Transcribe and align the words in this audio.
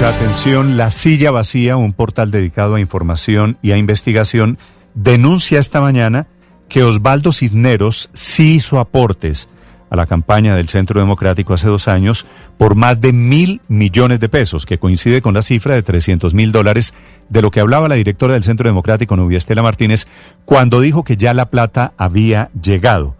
Mucha 0.00 0.16
atención, 0.16 0.78
La 0.78 0.90
Silla 0.90 1.30
Vacía, 1.30 1.76
un 1.76 1.92
portal 1.92 2.30
dedicado 2.30 2.76
a 2.76 2.80
información 2.80 3.58
y 3.60 3.72
a 3.72 3.76
investigación, 3.76 4.56
denuncia 4.94 5.60
esta 5.60 5.82
mañana 5.82 6.26
que 6.70 6.82
Osvaldo 6.82 7.32
Cisneros 7.32 8.08
sí 8.14 8.54
hizo 8.54 8.80
aportes 8.80 9.50
a 9.90 9.96
la 9.96 10.06
campaña 10.06 10.56
del 10.56 10.70
Centro 10.70 11.00
Democrático 11.00 11.52
hace 11.52 11.68
dos 11.68 11.86
años 11.86 12.26
por 12.56 12.76
más 12.76 12.98
de 13.02 13.12
mil 13.12 13.60
millones 13.68 14.20
de 14.20 14.30
pesos, 14.30 14.64
que 14.64 14.78
coincide 14.78 15.20
con 15.20 15.34
la 15.34 15.42
cifra 15.42 15.74
de 15.74 15.82
300 15.82 16.32
mil 16.32 16.50
dólares 16.50 16.94
de 17.28 17.42
lo 17.42 17.50
que 17.50 17.60
hablaba 17.60 17.86
la 17.86 17.96
directora 17.96 18.32
del 18.32 18.42
Centro 18.42 18.70
Democrático, 18.70 19.16
Nubia 19.16 19.36
Estela 19.36 19.62
Martínez, 19.62 20.06
cuando 20.46 20.80
dijo 20.80 21.04
que 21.04 21.18
ya 21.18 21.34
la 21.34 21.50
plata 21.50 21.92
había 21.98 22.48
llegado. 22.62 23.16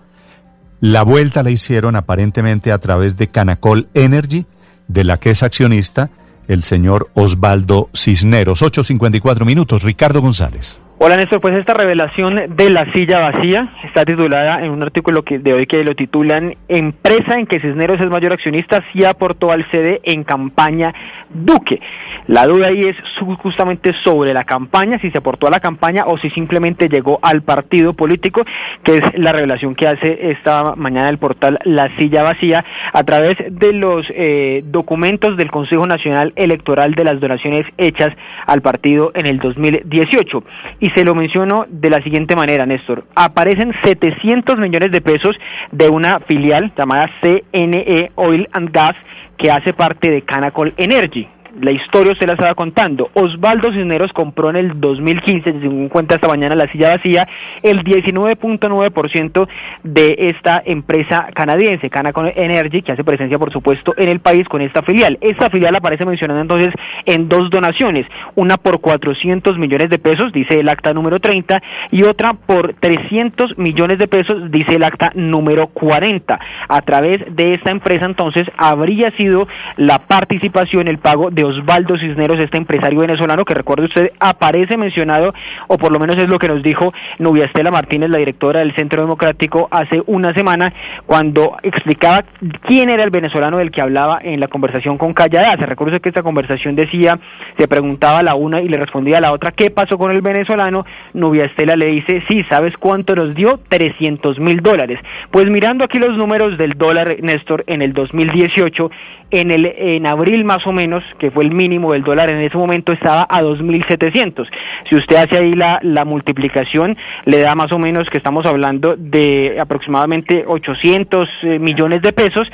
La 0.80 1.02
vuelta 1.02 1.42
la 1.42 1.50
hicieron 1.50 1.94
aparentemente 1.94 2.72
a 2.72 2.78
través 2.78 3.18
de 3.18 3.28
Canacol 3.28 3.90
Energy, 3.92 4.46
de 4.88 5.04
la 5.04 5.18
que 5.18 5.28
es 5.28 5.42
accionista 5.42 6.08
el 6.50 6.64
señor 6.64 7.10
Osvaldo 7.14 7.90
Cisneros. 7.94 8.62
8.54 8.62 9.44
minutos. 9.44 9.84
Ricardo 9.84 10.20
González. 10.20 10.82
Hola 11.02 11.16
Néstor, 11.16 11.40
pues 11.40 11.56
esta 11.56 11.72
revelación 11.72 12.54
de 12.56 12.68
la 12.68 12.92
silla 12.92 13.20
vacía 13.20 13.72
está 13.84 14.04
titulada 14.04 14.62
en 14.62 14.70
un 14.70 14.82
artículo 14.82 15.24
de 15.26 15.54
hoy 15.54 15.66
que 15.66 15.82
lo 15.82 15.94
titulan 15.94 16.56
Empresa 16.68 17.38
en 17.38 17.46
que 17.46 17.58
Cisneros 17.58 17.98
es 18.02 18.10
mayor 18.10 18.34
accionista 18.34 18.84
sí 18.92 19.02
aportó 19.06 19.50
al 19.50 19.64
CD 19.70 20.02
en 20.04 20.24
campaña 20.24 20.92
Duque. 21.30 21.80
La 22.26 22.46
duda 22.46 22.66
ahí 22.66 22.82
es 22.82 22.96
justamente 23.38 23.94
sobre 24.04 24.34
la 24.34 24.44
campaña, 24.44 24.98
si 25.00 25.10
se 25.10 25.16
aportó 25.16 25.46
a 25.46 25.50
la 25.50 25.60
campaña 25.60 26.04
o 26.06 26.18
si 26.18 26.28
simplemente 26.30 26.88
llegó 26.88 27.18
al 27.22 27.42
partido 27.42 27.94
político, 27.94 28.42
que 28.82 28.98
es 28.98 29.02
la 29.14 29.32
revelación 29.32 29.74
que 29.74 29.86
hace 29.86 30.30
esta 30.32 30.74
mañana 30.76 31.08
el 31.08 31.18
portal 31.18 31.60
La 31.64 31.96
Silla 31.96 32.22
Vacía 32.22 32.62
a 32.92 33.04
través 33.04 33.36
de 33.48 33.72
los 33.72 34.06
eh, 34.10 34.62
documentos 34.66 35.38
del 35.38 35.50
Consejo 35.50 35.86
Nacional 35.86 36.34
Electoral 36.36 36.94
de 36.94 37.04
las 37.04 37.20
donaciones 37.20 37.64
hechas 37.78 38.14
al 38.46 38.60
partido 38.60 39.12
en 39.14 39.24
el 39.24 39.38
2018. 39.38 40.44
Y 40.80 40.89
se 40.94 41.04
lo 41.04 41.14
menciono 41.14 41.66
de 41.68 41.90
la 41.90 42.02
siguiente 42.02 42.36
manera, 42.36 42.66
Néstor. 42.66 43.04
Aparecen 43.14 43.72
700 43.82 44.58
millones 44.58 44.92
de 44.92 45.00
pesos 45.00 45.36
de 45.72 45.88
una 45.88 46.20
filial 46.20 46.72
llamada 46.76 47.10
CNE 47.20 48.12
Oil 48.14 48.48
and 48.52 48.70
Gas 48.72 48.96
que 49.36 49.50
hace 49.50 49.72
parte 49.72 50.10
de 50.10 50.22
Canacol 50.22 50.74
Energy 50.76 51.28
la 51.60 51.72
historia 51.72 52.12
usted 52.12 52.26
la 52.26 52.34
estaba 52.34 52.54
contando. 52.54 53.10
Osvaldo 53.14 53.72
Cisneros 53.72 54.12
compró 54.12 54.50
en 54.50 54.56
el 54.56 54.80
2015, 54.80 55.60
según 55.60 55.88
cuenta 55.88 56.14
esta 56.14 56.28
mañana 56.28 56.54
la 56.54 56.70
silla 56.70 56.90
vacía, 56.90 57.26
el 57.62 57.82
19.9% 57.84 59.48
de 59.82 60.16
esta 60.18 60.62
empresa 60.64 61.28
canadiense, 61.34 61.90
Canacon 61.90 62.32
Energy, 62.34 62.82
que 62.82 62.92
hace 62.92 63.04
presencia, 63.04 63.38
por 63.38 63.52
supuesto, 63.52 63.94
en 63.96 64.08
el 64.08 64.20
país 64.20 64.48
con 64.48 64.60
esta 64.60 64.82
filial. 64.82 65.18
Esta 65.20 65.50
filial 65.50 65.74
aparece 65.74 66.04
mencionada 66.04 66.40
entonces 66.40 66.72
en 67.06 67.28
dos 67.28 67.50
donaciones, 67.50 68.06
una 68.34 68.56
por 68.56 68.80
400 68.80 69.58
millones 69.58 69.90
de 69.90 69.98
pesos, 69.98 70.32
dice 70.32 70.60
el 70.60 70.68
acta 70.68 70.92
número 70.92 71.20
30, 71.20 71.62
y 71.90 72.04
otra 72.04 72.34
por 72.34 72.74
300 72.74 73.58
millones 73.58 73.98
de 73.98 74.08
pesos, 74.08 74.50
dice 74.50 74.76
el 74.76 74.84
acta 74.84 75.12
número 75.14 75.68
40. 75.68 76.38
A 76.68 76.80
través 76.82 77.20
de 77.34 77.54
esta 77.54 77.70
empresa, 77.70 78.06
entonces, 78.06 78.48
habría 78.56 79.10
sido 79.12 79.48
la 79.76 79.98
participación, 79.98 80.88
el 80.88 80.98
pago 80.98 81.30
de 81.30 81.39
Osvaldo 81.44 81.98
Cisneros, 81.98 82.38
este 82.38 82.58
empresario 82.58 83.00
venezolano 83.00 83.44
que 83.44 83.54
recuerde 83.54 83.86
usted 83.86 84.12
aparece 84.18 84.76
mencionado, 84.76 85.34
o 85.68 85.78
por 85.78 85.92
lo 85.92 85.98
menos 85.98 86.16
es 86.16 86.28
lo 86.28 86.38
que 86.38 86.48
nos 86.48 86.62
dijo 86.62 86.92
Nubia 87.18 87.46
Estela 87.46 87.70
Martínez, 87.70 88.10
la 88.10 88.18
directora 88.18 88.60
del 88.60 88.74
Centro 88.74 89.02
Democrático, 89.02 89.68
hace 89.70 90.02
una 90.06 90.34
semana, 90.34 90.72
cuando 91.06 91.56
explicaba 91.62 92.24
quién 92.66 92.88
era 92.88 93.04
el 93.04 93.10
venezolano 93.10 93.58
del 93.58 93.70
que 93.70 93.80
hablaba 93.80 94.18
en 94.22 94.40
la 94.40 94.48
conversación 94.48 94.98
con 94.98 95.14
Callada. 95.14 95.56
Se 95.56 95.66
recuerda 95.66 95.98
que 95.98 96.08
esta 96.08 96.22
conversación 96.22 96.74
decía, 96.74 97.18
se 97.58 97.68
preguntaba 97.68 98.22
la 98.22 98.34
una 98.34 98.60
y 98.60 98.68
le 98.68 98.76
respondía 98.76 99.18
a 99.18 99.20
la 99.20 99.32
otra, 99.32 99.52
¿qué 99.52 99.70
pasó 99.70 99.98
con 99.98 100.10
el 100.10 100.22
venezolano? 100.22 100.84
Nubia 101.14 101.44
Estela 101.44 101.76
le 101.76 101.86
dice, 101.86 102.22
sí, 102.28 102.44
¿sabes 102.48 102.76
cuánto 102.76 103.14
nos 103.14 103.34
dio? 103.34 103.60
300 103.68 104.38
mil 104.38 104.60
dólares. 104.60 104.98
Pues 105.30 105.46
mirando 105.48 105.84
aquí 105.84 105.98
los 105.98 106.16
números 106.16 106.58
del 106.58 106.72
dólar, 106.72 107.16
Néstor, 107.20 107.64
en 107.66 107.82
el 107.82 107.92
2018, 107.92 108.90
en, 109.30 109.50
el, 109.50 109.66
en 109.66 110.06
abril 110.06 110.44
más 110.44 110.66
o 110.66 110.72
menos, 110.72 111.04
que 111.18 111.29
fue 111.30 111.44
el 111.44 111.52
mínimo 111.52 111.92
del 111.92 112.02
dólar 112.02 112.30
en 112.30 112.40
ese 112.40 112.56
momento, 112.56 112.92
estaba 112.92 113.26
a 113.28 113.42
2.700. 113.42 114.48
Si 114.88 114.96
usted 114.96 115.16
hace 115.16 115.38
ahí 115.38 115.52
la, 115.52 115.78
la 115.82 116.04
multiplicación, 116.04 116.96
le 117.24 117.40
da 117.40 117.54
más 117.54 117.72
o 117.72 117.78
menos 117.78 118.08
que 118.10 118.18
estamos 118.18 118.46
hablando 118.46 118.96
de 118.96 119.56
aproximadamente 119.60 120.44
800 120.46 121.28
eh, 121.42 121.58
millones 121.58 122.02
de 122.02 122.12
pesos 122.12 122.50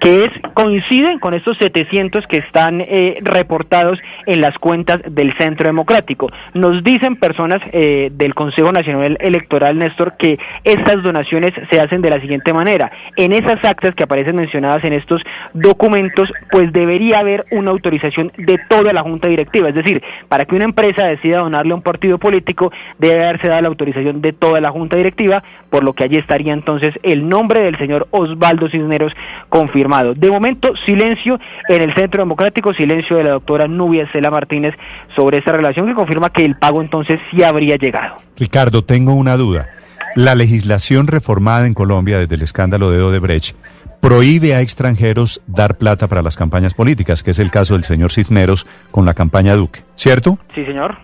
que 0.00 0.24
es 0.24 0.30
coinciden 0.54 1.18
con 1.18 1.34
estos 1.34 1.56
700 1.58 2.26
que 2.26 2.38
están 2.38 2.80
eh, 2.80 3.18
reportados 3.22 3.98
en 4.26 4.40
las 4.40 4.56
cuentas 4.58 5.00
del 5.10 5.36
Centro 5.38 5.66
Democrático. 5.66 6.30
Nos 6.54 6.84
dicen 6.84 7.16
personas 7.16 7.60
eh, 7.72 8.10
del 8.12 8.34
Consejo 8.34 8.72
Nacional 8.72 9.16
Electoral, 9.20 9.78
Néstor, 9.78 10.16
que 10.16 10.38
estas 10.64 11.02
donaciones 11.02 11.52
se 11.70 11.80
hacen 11.80 12.02
de 12.02 12.10
la 12.10 12.20
siguiente 12.20 12.52
manera. 12.52 12.90
En 13.16 13.32
esas 13.32 13.64
actas 13.64 13.94
que 13.94 14.04
aparecen 14.04 14.36
mencionadas 14.36 14.84
en 14.84 14.92
estos 14.92 15.22
documentos, 15.52 16.32
pues 16.50 16.72
debería 16.72 17.20
haber 17.20 17.46
una 17.50 17.70
autorización 17.70 18.32
de 18.36 18.58
toda 18.68 18.92
la 18.92 19.02
Junta 19.02 19.28
Directiva. 19.28 19.68
Es 19.68 19.74
decir, 19.74 20.02
para 20.28 20.44
que 20.44 20.54
una 20.54 20.64
empresa 20.64 21.06
decida 21.06 21.38
donarle 21.38 21.72
a 21.72 21.76
un 21.76 21.82
partido 21.82 22.18
político, 22.18 22.72
debe 22.98 23.24
haberse 23.24 23.48
dado 23.48 23.62
la 23.62 23.68
autorización 23.68 24.20
de 24.20 24.32
toda 24.32 24.60
la 24.60 24.70
Junta 24.70 24.96
Directiva, 24.96 25.42
por 25.70 25.84
lo 25.84 25.92
que 25.92 26.04
allí 26.04 26.16
estaría 26.16 26.52
entonces 26.52 26.94
el 27.02 27.28
nombre 27.28 27.62
del 27.62 27.78
señor 27.78 28.06
Osvaldo 28.10 28.68
Cisneros 28.68 29.12
confirmado 29.48 29.87
de 30.16 30.30
momento, 30.30 30.74
silencio 30.84 31.40
en 31.68 31.82
el 31.82 31.94
Centro 31.94 32.22
Democrático, 32.22 32.74
silencio 32.74 33.16
de 33.16 33.24
la 33.24 33.30
doctora 33.30 33.66
Nubia 33.66 34.06
Cela 34.12 34.30
Martínez 34.30 34.74
sobre 35.16 35.38
esta 35.38 35.52
relación 35.52 35.86
que 35.86 35.94
confirma 35.94 36.30
que 36.30 36.44
el 36.44 36.56
pago 36.56 36.82
entonces 36.82 37.18
sí 37.30 37.42
habría 37.42 37.76
llegado. 37.76 38.16
Ricardo, 38.36 38.84
tengo 38.84 39.14
una 39.14 39.36
duda. 39.36 39.68
La 40.14 40.34
legislación 40.34 41.06
reformada 41.06 41.66
en 41.66 41.74
Colombia 41.74 42.18
desde 42.18 42.34
el 42.34 42.42
escándalo 42.42 42.90
de 42.90 43.02
Odebrecht 43.02 43.56
prohíbe 44.00 44.54
a 44.54 44.60
extranjeros 44.60 45.40
dar 45.46 45.76
plata 45.76 46.06
para 46.06 46.22
las 46.22 46.36
campañas 46.36 46.74
políticas, 46.74 47.22
que 47.22 47.30
es 47.30 47.38
el 47.38 47.50
caso 47.50 47.74
del 47.74 47.84
señor 47.84 48.12
Cisneros 48.12 48.66
con 48.90 49.06
la 49.06 49.14
campaña 49.14 49.54
Duque, 49.56 49.82
¿cierto? 49.96 50.38
Sí, 50.54 50.64
señor. 50.64 50.98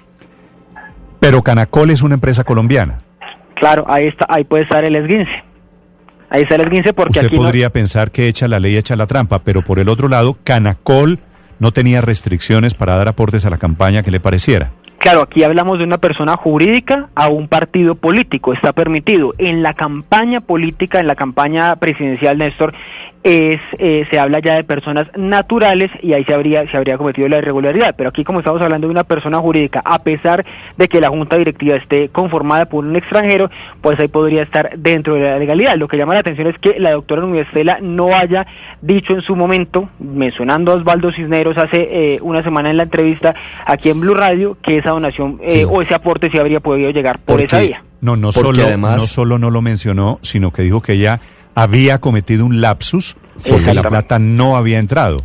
Pero 1.20 1.42
Canacol 1.42 1.90
es 1.90 2.02
una 2.02 2.14
empresa 2.14 2.44
colombiana. 2.44 2.98
Claro, 3.54 3.84
ahí 3.88 4.06
está, 4.06 4.26
ahí 4.28 4.44
puede 4.44 4.64
estar 4.64 4.84
el 4.84 4.96
esguince. 4.96 5.42
Ahí 6.30 6.42
está 6.42 6.56
el 6.56 6.68
15 6.68 6.92
porque 6.94 7.20
Usted 7.20 7.36
podría 7.36 7.70
pensar 7.70 8.10
que 8.10 8.28
echa 8.28 8.48
la 8.48 8.60
ley, 8.60 8.76
echa 8.76 8.96
la 8.96 9.06
trampa, 9.06 9.40
pero 9.40 9.62
por 9.62 9.78
el 9.78 9.88
otro 9.88 10.08
lado, 10.08 10.36
Canacol 10.42 11.20
no 11.58 11.72
tenía 11.72 12.00
restricciones 12.00 12.74
para 12.74 12.96
dar 12.96 13.08
aportes 13.08 13.46
a 13.46 13.50
la 13.50 13.58
campaña 13.58 14.02
que 14.02 14.10
le 14.10 14.20
pareciera. 14.20 14.72
Claro, 14.98 15.20
aquí 15.20 15.44
hablamos 15.44 15.78
de 15.78 15.84
una 15.84 15.98
persona 15.98 16.36
jurídica 16.36 17.10
a 17.14 17.28
un 17.28 17.46
partido 17.46 17.94
político, 17.94 18.54
está 18.54 18.72
permitido. 18.72 19.34
En 19.36 19.62
la 19.62 19.74
campaña 19.74 20.40
política, 20.40 20.98
en 20.98 21.06
la 21.06 21.14
campaña 21.14 21.76
presidencial, 21.76 22.38
Néstor, 22.38 22.72
es, 23.24 23.58
eh, 23.78 24.06
se 24.10 24.18
habla 24.18 24.38
ya 24.38 24.54
de 24.54 24.64
personas 24.64 25.08
naturales 25.16 25.90
y 26.02 26.12
ahí 26.12 26.24
se 26.24 26.34
habría, 26.34 26.70
se 26.70 26.76
habría 26.76 26.98
cometido 26.98 27.26
la 27.26 27.38
irregularidad. 27.38 27.94
Pero 27.96 28.10
aquí 28.10 28.22
como 28.22 28.40
estamos 28.40 28.60
hablando 28.60 28.86
de 28.86 28.90
una 28.90 29.04
persona 29.04 29.38
jurídica, 29.38 29.80
a 29.82 30.00
pesar 30.00 30.44
de 30.76 30.88
que 30.88 31.00
la 31.00 31.08
junta 31.08 31.38
directiva 31.38 31.76
esté 31.76 32.10
conformada 32.10 32.66
por 32.66 32.84
un 32.84 32.94
extranjero, 32.94 33.50
pues 33.80 33.98
ahí 33.98 34.08
podría 34.08 34.42
estar 34.42 34.72
dentro 34.76 35.14
de 35.14 35.22
la 35.22 35.38
legalidad. 35.38 35.76
Lo 35.76 35.88
que 35.88 35.96
llama 35.96 36.12
la 36.12 36.20
atención 36.20 36.48
es 36.48 36.58
que 36.58 36.78
la 36.78 36.92
doctora 36.92 37.22
Nubia 37.22 37.46
no 37.80 38.14
haya 38.14 38.46
dicho 38.82 39.14
en 39.14 39.22
su 39.22 39.34
momento, 39.34 39.88
mencionando 39.98 40.72
a 40.72 40.74
Osvaldo 40.74 41.10
Cisneros 41.10 41.56
hace 41.56 41.88
eh, 42.14 42.18
una 42.20 42.42
semana 42.42 42.70
en 42.70 42.76
la 42.76 42.82
entrevista 42.82 43.34
aquí 43.64 43.88
en 43.88 44.00
Blue 44.00 44.14
Radio, 44.14 44.58
que 44.62 44.76
esa 44.76 44.90
donación 44.90 45.40
eh, 45.42 45.64
o 45.64 45.80
ese 45.80 45.94
aporte 45.94 46.30
sí 46.30 46.36
habría 46.36 46.60
podido 46.60 46.90
llegar 46.90 47.20
por 47.20 47.40
esa 47.40 47.60
vía. 47.60 47.82
No, 48.02 48.16
no 48.16 48.32
solo, 48.32 48.52
no 48.76 49.00
solo 49.00 49.38
no 49.38 49.50
lo 49.50 49.62
mencionó, 49.62 50.18
sino 50.20 50.50
que 50.50 50.60
dijo 50.60 50.82
que 50.82 50.92
ella 50.92 51.22
había 51.54 52.00
cometido 52.00 52.44
un 52.44 52.60
lapsus 52.60 53.16
porque 53.48 53.74
la 53.74 53.82
plata 53.82 54.18
no 54.18 54.56
había 54.56 54.78
entrado. 54.78 55.16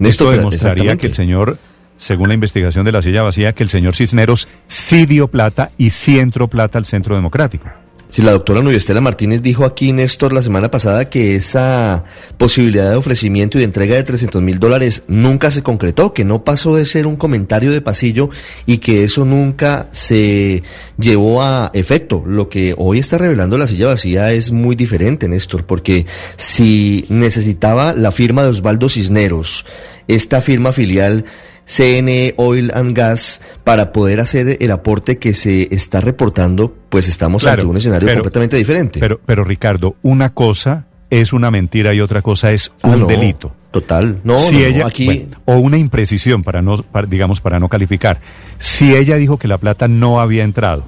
Esto 0.00 0.30
demostraría 0.30 0.96
que 0.96 1.06
el 1.06 1.14
señor, 1.14 1.58
según 1.96 2.28
la 2.28 2.34
investigación 2.34 2.84
de 2.84 2.92
la 2.92 3.02
silla 3.02 3.22
vacía, 3.22 3.52
que 3.52 3.62
el 3.62 3.70
señor 3.70 3.94
Cisneros 3.94 4.48
sí 4.66 5.06
dio 5.06 5.28
plata 5.28 5.70
y 5.78 5.90
sí 5.90 6.18
entró 6.18 6.48
plata 6.48 6.78
al 6.78 6.84
Centro 6.84 7.14
Democrático. 7.14 7.68
Si 8.14 8.22
la 8.22 8.30
doctora 8.30 8.62
Nubia 8.62 8.76
Estela 8.76 9.00
Martínez 9.00 9.42
dijo 9.42 9.64
aquí, 9.64 9.92
Néstor, 9.92 10.32
la 10.32 10.40
semana 10.40 10.70
pasada 10.70 11.10
que 11.10 11.34
esa 11.34 12.04
posibilidad 12.38 12.88
de 12.88 12.94
ofrecimiento 12.94 13.58
y 13.58 13.62
de 13.62 13.64
entrega 13.64 13.96
de 13.96 14.04
300 14.04 14.40
mil 14.40 14.60
dólares 14.60 15.02
nunca 15.08 15.50
se 15.50 15.64
concretó, 15.64 16.14
que 16.14 16.24
no 16.24 16.44
pasó 16.44 16.76
de 16.76 16.86
ser 16.86 17.08
un 17.08 17.16
comentario 17.16 17.72
de 17.72 17.80
pasillo 17.80 18.30
y 18.66 18.78
que 18.78 19.02
eso 19.02 19.24
nunca 19.24 19.88
se 19.90 20.62
llevó 20.96 21.42
a 21.42 21.72
efecto. 21.74 22.22
Lo 22.24 22.48
que 22.48 22.76
hoy 22.78 23.00
está 23.00 23.18
revelando 23.18 23.58
la 23.58 23.66
silla 23.66 23.88
vacía 23.88 24.30
es 24.30 24.52
muy 24.52 24.76
diferente, 24.76 25.28
Néstor, 25.28 25.66
porque 25.66 26.06
si 26.36 27.06
necesitaba 27.08 27.94
la 27.94 28.12
firma 28.12 28.44
de 28.44 28.50
Osvaldo 28.50 28.88
Cisneros, 28.88 29.66
esta 30.06 30.40
firma 30.40 30.70
filial 30.70 31.24
CNE 31.66 32.34
Oil 32.36 32.70
and 32.74 32.96
Gas 32.96 33.40
para 33.64 33.92
poder 33.92 34.20
hacer 34.20 34.58
el 34.60 34.70
aporte 34.70 35.18
que 35.18 35.34
se 35.34 35.74
está 35.74 36.00
reportando, 36.00 36.76
pues 36.94 37.08
estamos 37.08 37.44
ante 37.44 37.64
un 37.66 37.76
escenario 37.76 38.08
completamente 38.14 38.56
diferente. 38.56 39.00
Pero, 39.00 39.20
pero 39.26 39.42
Ricardo, 39.42 39.96
una 40.04 40.32
cosa 40.32 40.86
es 41.10 41.32
una 41.32 41.50
mentira 41.50 41.92
y 41.92 42.00
otra 42.00 42.22
cosa 42.22 42.52
es 42.52 42.70
Ah, 42.82 42.90
un 42.90 43.00
no, 43.00 43.06
delito. 43.08 43.52
Total. 43.72 44.20
No, 44.22 44.38
si 44.38 44.54
no, 44.54 44.60
ella, 44.60 44.86
aquí. 44.86 45.04
bueno, 45.06 45.22
o 45.44 45.56
una 45.56 45.76
imprecisión 45.76 46.44
para 46.44 46.62
no, 46.62 46.76
para- 46.76 47.08
digamos, 47.08 47.40
para 47.40 47.58
no 47.58 47.68
calificar. 47.68 48.20
Si 48.60 48.94
ella 48.94 49.16
dijo 49.16 49.36
que 49.40 49.48
la 49.48 49.58
plata 49.58 49.88
no 49.88 50.20
había 50.20 50.44
entrado 50.44 50.84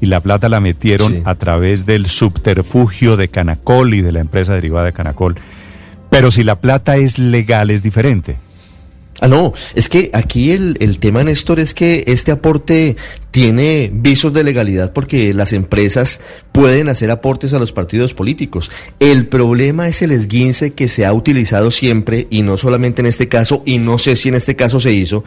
y 0.00 0.06
la 0.06 0.18
plata 0.18 0.48
la 0.48 0.58
metieron 0.58 1.12
Sí. 1.12 1.22
a 1.24 1.36
través 1.36 1.86
del 1.86 2.06
subterfugio 2.06 3.16
de 3.16 3.28
Canacol 3.28 3.94
y 3.94 4.00
de 4.02 4.10
la 4.10 4.18
empresa 4.18 4.54
derivada 4.54 4.86
de 4.86 4.92
Canacol, 4.92 5.36
pero 6.10 6.32
si 6.32 6.42
la 6.42 6.56
plata 6.60 6.96
es 6.96 7.16
legal 7.20 7.70
es 7.70 7.80
diferente. 7.84 8.38
Ah, 9.20 9.28
no, 9.28 9.52
es 9.76 9.88
que 9.88 10.10
aquí 10.12 10.50
el, 10.50 10.76
el 10.80 10.98
tema, 10.98 11.22
Néstor, 11.22 11.60
es 11.60 11.72
que 11.74 12.02
este 12.08 12.32
aporte 12.32 12.96
tiene 13.34 13.90
visos 13.92 14.32
de 14.32 14.44
legalidad 14.44 14.92
porque 14.92 15.34
las 15.34 15.52
empresas 15.52 16.20
pueden 16.52 16.88
hacer 16.88 17.10
aportes 17.10 17.52
a 17.52 17.58
los 17.58 17.72
partidos 17.72 18.14
políticos. 18.14 18.70
El 19.00 19.26
problema 19.26 19.88
es 19.88 20.02
el 20.02 20.12
esguince 20.12 20.72
que 20.72 20.88
se 20.88 21.04
ha 21.04 21.12
utilizado 21.12 21.72
siempre, 21.72 22.28
y 22.30 22.42
no 22.42 22.56
solamente 22.56 23.02
en 23.02 23.06
este 23.06 23.26
caso, 23.26 23.64
y 23.66 23.78
no 23.78 23.98
sé 23.98 24.14
si 24.14 24.28
en 24.28 24.36
este 24.36 24.54
caso 24.54 24.78
se 24.78 24.92
hizo, 24.92 25.24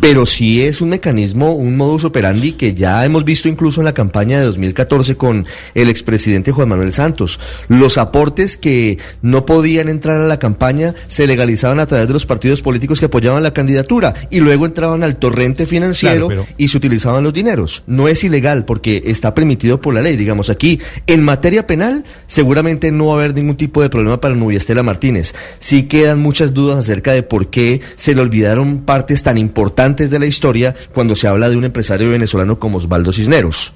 pero 0.00 0.24
sí 0.24 0.62
es 0.62 0.80
un 0.80 0.90
mecanismo, 0.90 1.52
un 1.52 1.76
modus 1.76 2.04
operandi 2.04 2.52
que 2.52 2.74
ya 2.74 3.04
hemos 3.04 3.24
visto 3.24 3.48
incluso 3.48 3.80
en 3.80 3.86
la 3.86 3.92
campaña 3.92 4.38
de 4.38 4.46
2014 4.46 5.16
con 5.16 5.44
el 5.74 5.88
expresidente 5.88 6.52
Juan 6.52 6.68
Manuel 6.68 6.92
Santos. 6.92 7.40
Los 7.66 7.98
aportes 7.98 8.56
que 8.56 8.98
no 9.20 9.46
podían 9.46 9.88
entrar 9.88 10.20
a 10.20 10.28
la 10.28 10.38
campaña 10.38 10.94
se 11.08 11.26
legalizaban 11.26 11.80
a 11.80 11.86
través 11.86 12.06
de 12.06 12.14
los 12.14 12.24
partidos 12.24 12.62
políticos 12.62 13.00
que 13.00 13.06
apoyaban 13.06 13.42
la 13.42 13.52
candidatura 13.52 14.14
y 14.30 14.38
luego 14.38 14.64
entraban 14.64 15.02
al 15.02 15.16
torrente 15.16 15.66
financiero 15.66 16.28
Claro, 16.28 16.46
y 16.56 16.68
se 16.68 16.76
utilizaban 16.76 17.24
los 17.24 17.32
dineros. 17.32 17.47
No 17.86 18.08
es 18.08 18.24
ilegal 18.24 18.64
porque 18.64 19.02
está 19.06 19.34
permitido 19.34 19.80
por 19.80 19.94
la 19.94 20.02
ley. 20.02 20.16
Digamos, 20.16 20.50
aquí 20.50 20.80
en 21.06 21.22
materia 21.22 21.66
penal 21.66 22.04
seguramente 22.26 22.90
no 22.92 23.06
va 23.06 23.14
a 23.14 23.16
haber 23.16 23.34
ningún 23.34 23.56
tipo 23.56 23.82
de 23.82 23.90
problema 23.90 24.20
para 24.20 24.34
Nubia 24.34 24.58
Estela 24.58 24.82
Martínez. 24.82 25.34
Sí 25.58 25.84
quedan 25.84 26.20
muchas 26.20 26.54
dudas 26.54 26.78
acerca 26.78 27.12
de 27.12 27.22
por 27.22 27.48
qué 27.48 27.80
se 27.96 28.14
le 28.14 28.20
olvidaron 28.20 28.78
partes 28.78 29.22
tan 29.22 29.38
importantes 29.38 30.10
de 30.10 30.18
la 30.18 30.26
historia 30.26 30.74
cuando 30.92 31.16
se 31.16 31.28
habla 31.28 31.48
de 31.48 31.56
un 31.56 31.64
empresario 31.64 32.10
venezolano 32.10 32.58
como 32.58 32.78
Osvaldo 32.78 33.12
Cisneros. 33.12 33.72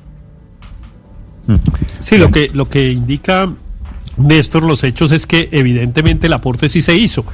Sí, 1.99 2.19
lo 2.19 2.31
que, 2.31 2.51
lo 2.53 2.69
que 2.69 2.91
indica 2.91 3.53
Néstor 4.17 4.63
los 4.63 4.85
hechos 4.85 5.13
es 5.13 5.27
que 5.27 5.49
evidentemente 5.53 6.27
el 6.27 6.33
aporte 6.33 6.69
sí 6.69 6.83
se 6.83 6.95
hizo. 6.95 7.25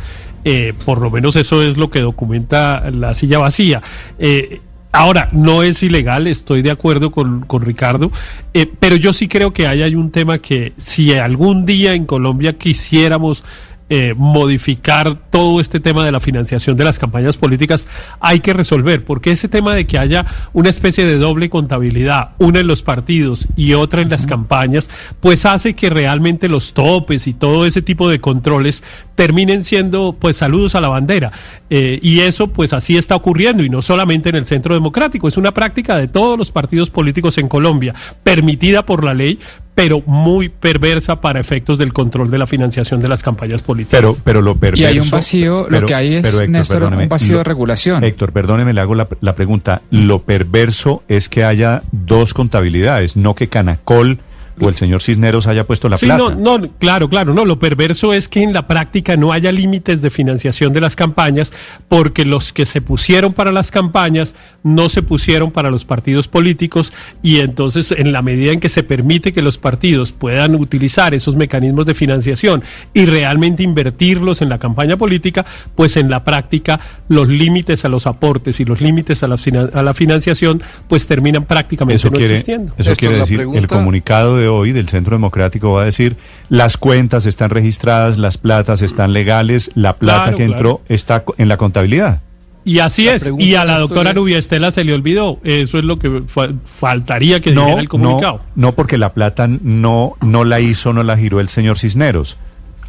Eh, 0.44 0.72
por 0.84 1.00
lo 1.00 1.10
menos 1.10 1.36
eso 1.36 1.62
es 1.62 1.76
lo 1.76 1.90
que 1.90 2.00
documenta 2.00 2.90
la 2.90 3.14
silla 3.14 3.38
vacía. 3.38 3.82
Eh, 4.18 4.60
Ahora, 4.98 5.28
no 5.30 5.62
es 5.62 5.84
ilegal, 5.84 6.26
estoy 6.26 6.60
de 6.60 6.72
acuerdo 6.72 7.12
con, 7.12 7.42
con 7.42 7.62
Ricardo, 7.62 8.10
eh, 8.52 8.68
pero 8.80 8.96
yo 8.96 9.12
sí 9.12 9.28
creo 9.28 9.52
que 9.52 9.68
ahí 9.68 9.80
hay 9.80 9.94
un 9.94 10.10
tema 10.10 10.38
que 10.38 10.72
si 10.76 11.12
algún 11.12 11.64
día 11.64 11.94
en 11.94 12.04
Colombia 12.04 12.54
quisiéramos 12.54 13.44
eh, 13.90 14.14
modificar 14.16 15.16
todo 15.30 15.60
este 15.60 15.80
tema 15.80 16.04
de 16.04 16.12
la 16.12 16.20
financiación 16.20 16.76
de 16.76 16.84
las 16.84 16.98
campañas 16.98 17.38
políticas, 17.38 17.86
hay 18.20 18.40
que 18.40 18.52
resolver, 18.52 19.02
porque 19.02 19.32
ese 19.32 19.48
tema 19.48 19.74
de 19.74 19.86
que 19.86 19.98
haya 19.98 20.26
una 20.52 20.68
especie 20.68 21.06
de 21.06 21.16
doble 21.16 21.48
contabilidad, 21.48 22.32
una 22.38 22.60
en 22.60 22.66
los 22.66 22.82
partidos 22.82 23.48
y 23.56 23.72
otra 23.72 24.02
en 24.02 24.10
las 24.10 24.26
campañas, 24.26 24.90
pues 25.20 25.46
hace 25.46 25.74
que 25.74 25.88
realmente 25.88 26.48
los 26.48 26.74
topes 26.74 27.26
y 27.26 27.32
todo 27.32 27.64
ese 27.64 27.80
tipo 27.80 28.10
de 28.10 28.20
controles 28.20 28.82
terminen 29.14 29.64
siendo 29.64 30.16
pues 30.18 30.36
saludos 30.36 30.74
a 30.74 30.80
la 30.80 30.88
bandera. 30.88 31.32
Eh, 31.70 31.98
y 32.02 32.20
eso 32.20 32.48
pues 32.48 32.72
así 32.72 32.96
está 32.96 33.16
ocurriendo 33.16 33.62
y 33.64 33.70
no 33.70 33.82
solamente 33.82 34.28
en 34.28 34.36
el 34.36 34.46
Centro 34.46 34.74
Democrático, 34.74 35.28
es 35.28 35.36
una 35.36 35.52
práctica 35.52 35.96
de 35.96 36.08
todos 36.08 36.38
los 36.38 36.50
partidos 36.50 36.90
políticos 36.90 37.38
en 37.38 37.48
Colombia, 37.48 37.94
permitida 38.22 38.84
por 38.84 39.02
la 39.02 39.14
ley, 39.14 39.38
pero 39.78 40.02
muy 40.06 40.48
perversa 40.48 41.20
para 41.20 41.38
efectos 41.38 41.78
del 41.78 41.92
control 41.92 42.32
de 42.32 42.38
la 42.38 42.48
financiación 42.48 43.00
de 43.00 43.06
las 43.06 43.22
campañas 43.22 43.62
políticas. 43.62 43.96
Pero, 44.00 44.16
pero 44.24 44.42
lo 44.42 44.56
perverso... 44.56 44.82
Y 44.82 44.86
hay 44.86 44.98
un 44.98 45.08
vacío, 45.08 45.68
lo 45.70 45.86
que 45.86 45.94
hay 45.94 46.14
es, 46.14 46.22
pero, 46.22 46.38
Héctor, 46.38 46.48
Néstor, 46.50 46.82
un 46.82 47.08
vacío 47.08 47.32
lo- 47.34 47.38
de 47.38 47.44
regulación. 47.44 48.02
Héctor, 48.02 48.32
perdóneme, 48.32 48.72
le 48.72 48.80
hago 48.80 48.96
la, 48.96 49.06
la 49.20 49.34
pregunta. 49.36 49.82
Lo 49.92 50.18
perverso 50.22 51.04
es 51.06 51.28
que 51.28 51.44
haya 51.44 51.82
dos 51.92 52.34
contabilidades, 52.34 53.16
no 53.16 53.34
que 53.36 53.46
Canacol 53.46 54.18
o 54.60 54.68
el 54.68 54.74
señor 54.74 55.02
Cisneros 55.02 55.46
haya 55.46 55.64
puesto 55.64 55.88
la 55.88 55.96
Sí, 55.98 56.06
plata. 56.06 56.34
no, 56.36 56.58
no, 56.58 56.68
claro, 56.78 57.08
claro, 57.08 57.34
no. 57.34 57.44
Lo 57.44 57.58
perverso 57.58 58.12
es 58.12 58.28
que 58.28 58.42
en 58.42 58.52
la 58.52 58.66
práctica 58.66 59.16
no 59.16 59.32
haya 59.32 59.52
límites 59.52 60.02
de 60.02 60.10
financiación 60.10 60.72
de 60.72 60.80
las 60.80 60.96
campañas, 60.96 61.52
porque 61.88 62.24
los 62.24 62.52
que 62.52 62.66
se 62.66 62.80
pusieron 62.80 63.32
para 63.32 63.52
las 63.52 63.70
campañas 63.70 64.34
no 64.62 64.88
se 64.88 65.02
pusieron 65.02 65.50
para 65.50 65.70
los 65.70 65.84
partidos 65.84 66.28
políticos, 66.28 66.92
y 67.22 67.38
entonces, 67.40 67.92
en 67.92 68.12
la 68.12 68.22
medida 68.22 68.52
en 68.52 68.60
que 68.60 68.68
se 68.68 68.82
permite 68.82 69.32
que 69.32 69.42
los 69.42 69.58
partidos 69.58 70.12
puedan 70.12 70.54
utilizar 70.54 71.14
esos 71.14 71.36
mecanismos 71.36 71.86
de 71.86 71.94
financiación 71.94 72.62
y 72.94 73.06
realmente 73.06 73.62
invertirlos 73.62 74.42
en 74.42 74.48
la 74.48 74.58
campaña 74.58 74.96
política, 74.96 75.46
pues 75.74 75.96
en 75.96 76.10
la 76.10 76.24
práctica 76.24 76.80
los 77.08 77.28
límites 77.28 77.84
a 77.84 77.88
los 77.88 78.06
aportes 78.06 78.60
y 78.60 78.64
los 78.64 78.80
límites 78.80 79.22
a 79.22 79.28
la, 79.28 79.36
finan- 79.36 79.70
a 79.74 79.82
la 79.82 79.94
financiación, 79.94 80.62
pues 80.88 81.06
terminan 81.06 81.44
prácticamente 81.44 81.96
Eso 81.96 82.08
no 82.08 82.14
quiere, 82.16 82.34
existiendo. 82.34 82.74
eso 82.76 82.92
quiere 82.96 83.14
la 83.16 83.20
decir, 83.22 83.40
el 83.40 83.46
pregunta- 83.48 83.68
comunicado 83.76 84.36
de 84.36 84.47
hoy 84.48 84.72
del 84.72 84.88
Centro 84.88 85.14
Democrático 85.16 85.72
va 85.72 85.82
a 85.82 85.84
decir, 85.84 86.16
las 86.48 86.76
cuentas 86.76 87.26
están 87.26 87.50
registradas, 87.50 88.18
las 88.18 88.38
platas 88.38 88.82
están 88.82 89.12
legales, 89.12 89.70
la 89.74 89.94
plata 89.94 90.22
Claro, 90.24 90.36
que 90.38 90.44
entró 90.44 90.80
está 90.88 91.24
en 91.36 91.48
la 91.48 91.56
contabilidad. 91.56 92.22
Y 92.64 92.80
así 92.80 93.04
La 93.04 93.12
es. 93.14 93.30
Y 93.38 93.54
a 93.54 93.64
la 93.64 93.78
doctora 93.78 94.10
es- 94.10 94.16
Nubia 94.16 94.38
Estela 94.38 94.70
se 94.70 94.84
le 94.84 94.92
olvidó. 94.92 95.38
Eso 95.42 95.78
es 95.78 95.84
lo 95.84 95.98
que 95.98 96.22
fa- 96.26 96.50
faltaría 96.66 97.40
que 97.40 97.50
dijera 97.50 97.66
No, 97.70 97.78
el 97.78 97.84
no, 97.84 97.88
comunicado. 97.88 98.42
no 98.56 98.72
porque 98.74 98.98
la 98.98 99.14
plata 99.14 99.48
no, 99.48 100.14
no 100.20 100.44
la 100.44 100.60
hizo, 100.60 100.92
no 100.92 101.02
la 101.02 101.16
giró 101.16 101.40
el 101.40 101.48
señor 101.48 101.78
Cisneros. 101.78 102.36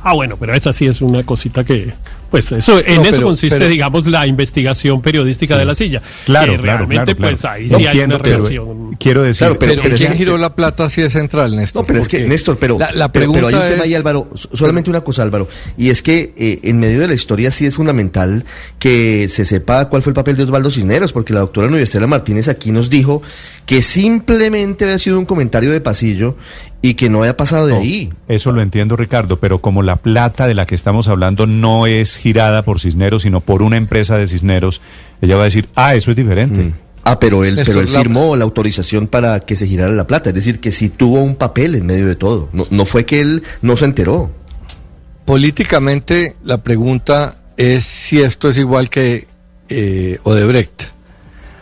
Ah, 0.01 0.13
bueno, 0.13 0.37
pero 0.37 0.53
esa 0.53 0.71
sí 0.71 0.85
es 0.87 1.01
una 1.01 1.23
cosita 1.23 1.65
que, 1.65 1.91
pues 2.31 2.49
eso, 2.53 2.79
en 2.79 2.95
No, 2.97 3.01
eso 3.03 3.11
pero- 3.11 3.23
consiste, 3.27 3.57
pero- 3.59 3.69
digamos, 3.69 4.07
la 4.07 4.25
investigación 4.27 5.01
periodística 5.01 5.57
de 5.57 5.65
la 5.65 5.75
silla. 5.75 6.01
Claro, 6.25 6.53
Que 6.53 6.57
claro, 6.59 6.77
realmente, 6.85 7.15
claro, 7.15 7.31
pues 7.31 7.41
claro. 7.41 7.55
ahí 7.57 7.67
No 7.67 7.77
sí 7.77 7.83
hay 7.83 7.87
entiendo, 7.99 8.15
una 8.15 8.23
relación. 8.23 8.78
Quiero 8.99 9.23
decir, 9.23 9.39
Claro, 9.39 9.57
Pero, 9.57 9.81
Pero 9.81 9.95
¿quién 9.97 10.13
giró 10.13 10.37
la 10.37 10.53
plata 10.53 10.89
sí 10.89 11.01
es 11.01 11.13
central, 11.13 11.55
Néstor? 11.55 11.81
No, 11.83 11.87
pero 11.87 11.99
es 11.99 12.07
que, 12.07 12.27
Néstor, 12.27 12.57
pero, 12.57 12.77
la, 12.77 12.91
la 12.91 13.11
pero, 13.11 13.31
pero 13.31 13.47
hay 13.47 13.53
un 13.53 13.59
pregunta 13.61 13.67
tema 13.71 13.83
ahí, 13.85 13.95
Álvaro, 13.95 14.29
so- 14.35 14.49
solamente 14.53 14.89
una 14.89 15.01
cosa, 15.01 15.23
Álvaro, 15.23 15.47
y 15.77 15.89
es 15.89 16.01
que 16.01 16.33
eh, 16.37 16.59
en 16.63 16.79
medio 16.79 16.99
de 16.99 17.07
la 17.07 17.13
historia 17.13 17.49
sí 17.49 17.65
es 17.65 17.75
fundamental 17.75 18.43
que 18.77 19.27
se 19.29 19.45
sepa 19.45 19.87
cuál 19.87 20.01
fue 20.01 20.11
el 20.11 20.15
papel 20.15 20.35
de 20.35 20.43
Osvaldo 20.43 20.69
Cisneros, 20.69 21.13
porque 21.13 21.33
la 21.33 21.39
doctora 21.39 21.69
Estela 21.79 22.07
Martínez 22.07 22.49
aquí 22.49 22.71
nos 22.71 22.89
dijo 22.89 23.21
que 23.65 23.81
simplemente 23.81 24.83
había 24.85 24.97
sido 24.99 25.17
un 25.17 25.25
comentario 25.25 25.71
de 25.71 25.79
pasillo 25.79 26.35
y 26.81 26.95
que 26.95 27.09
no 27.09 27.19
había 27.19 27.37
pasado 27.37 27.67
de 27.67 27.73
No, 27.73 27.79
ahí. 27.79 28.11
Eso 28.27 28.51
lo 28.51 28.61
entiendo, 28.61 28.95
Ricardo, 28.95 29.39
pero 29.39 29.59
como 29.59 29.83
la 29.83 29.95
plata 29.97 30.47
de 30.47 30.55
la 30.55 30.65
que 30.65 30.75
estamos 30.75 31.07
hablando 31.07 31.45
no 31.47 31.87
es 31.87 32.17
girada 32.17 32.63
por 32.63 32.79
Cisneros, 32.79 33.23
sino 33.23 33.41
por 33.41 33.61
una 33.61 33.77
empresa 33.77 34.17
de 34.17 34.27
Cisneros, 34.27 34.81
ella 35.21 35.35
va 35.35 35.43
a 35.43 35.45
decir, 35.45 35.69
ah, 35.75 35.95
eso 35.95 36.11
es 36.11 36.17
diferente. 36.17 36.59
Mm. 36.61 36.73
Ah, 37.11 37.19
pero 37.19 37.43
él, 37.43 37.55
Néstor, 37.55 37.75
pero 37.75 37.87
él 37.87 37.97
firmó 37.97 38.35
la 38.35 38.43
autorización 38.43 39.07
para 39.07 39.39
que 39.39 39.55
se 39.55 39.67
girara 39.67 39.91
la 39.91 40.05
plata, 40.05 40.29
es 40.29 40.35
decir, 40.35 40.59
que 40.59 40.71
sí 40.71 40.89
tuvo 40.89 41.21
un 41.21 41.35
papel 41.35 41.75
en 41.75 41.85
medio 41.85 42.07
de 42.07 42.15
todo. 42.15 42.49
No, 42.53 42.65
no 42.69 42.85
fue 42.85 43.05
que 43.05 43.21
él 43.21 43.43
no 43.61 43.77
se 43.77 43.85
enteró. 43.85 44.31
Políticamente, 45.25 46.35
la 46.43 46.57
pregunta 46.57 47.35
es 47.57 47.85
si 47.85 48.21
esto 48.21 48.49
es 48.49 48.57
igual 48.57 48.89
que 48.89 49.27
eh, 49.69 50.19
Odebrecht. 50.23 50.85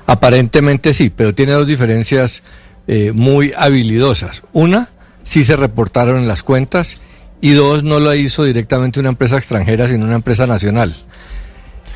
Aparentemente 0.06 0.94
sí, 0.94 1.10
pero 1.10 1.36
tiene 1.36 1.52
dos 1.54 1.68
diferencias 1.68 2.44
eh, 2.88 3.12
muy 3.14 3.54
habilidosas. 3.58 4.44
Una, 4.54 4.90
sí 5.24 5.44
se 5.44 5.58
reportaron 5.58 6.18
en 6.18 6.28
las 6.28 6.44
cuentas 6.44 6.98
y 7.42 7.52
dos, 7.52 7.84
no 7.84 8.00
lo 8.00 8.14
hizo 8.16 8.44
directamente 8.46 9.00
una 9.00 9.10
empresa 9.10 9.38
extranjera, 9.38 9.88
sino 9.88 10.06
una 10.06 10.16
empresa 10.16 10.48
nacional. 10.48 10.96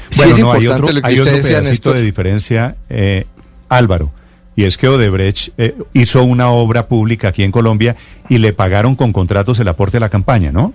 Sí 0.10 0.18
Bueno, 0.18 0.34
es 0.36 0.40
no, 0.42 0.52
hay 0.52 0.62
importante 0.64 0.84
otro, 0.84 0.94
lo 0.94 1.02
que 1.02 1.08
hay 1.08 1.14
usted 1.14 1.32
otro 1.32 1.38
decía, 1.38 1.62
pedacito 1.62 1.70
Néstor. 1.72 1.96
de 1.96 2.02
diferencia, 2.02 2.76
eh, 2.90 3.26
Álvaro, 3.72 4.12
y 4.56 4.66
es 4.66 4.78
que 4.78 4.88
Odebrecht 4.88 5.54
eh, 5.58 5.76
hizo 5.94 6.24
una 6.24 6.50
obra 6.52 6.88
pública 6.88 7.30
aquí 7.30 7.44
en 7.44 7.52
Colombia 7.52 7.96
y 8.30 8.38
le 8.38 8.54
pagaron 8.54 8.96
con 8.96 9.14
contratos 9.14 9.60
el 9.60 9.68
aporte 9.70 9.98
a 9.98 10.00
la 10.02 10.10
campaña, 10.10 10.52
¿no? 10.52 10.62
No, 10.62 10.74